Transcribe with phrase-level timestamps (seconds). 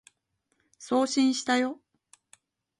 [0.79, 1.79] 送信したよ